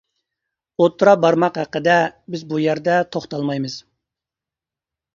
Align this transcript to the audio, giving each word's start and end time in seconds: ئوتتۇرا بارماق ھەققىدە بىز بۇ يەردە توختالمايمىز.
ئوتتۇرا 0.83 1.13
بارماق 1.25 1.59
ھەققىدە 1.63 1.99
بىز 2.37 2.49
بۇ 2.55 2.65
يەردە 2.65 2.99
توختالمايمىز. 3.15 3.81